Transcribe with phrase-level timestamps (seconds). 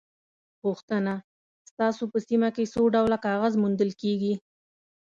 [0.61, 1.13] پوښتنه:
[1.71, 4.33] ستاسو په سیمه کې څو ډوله کاغذ موندل کېږي؟